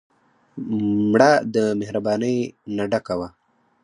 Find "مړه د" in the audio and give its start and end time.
1.11-1.57